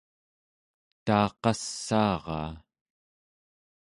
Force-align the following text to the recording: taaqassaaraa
taaqassaaraa 1.05 2.51